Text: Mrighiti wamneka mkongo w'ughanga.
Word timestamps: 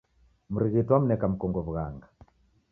Mrighiti 0.53 0.91
wamneka 0.93 1.25
mkongo 1.31 1.59
w'ughanga. 1.65 2.07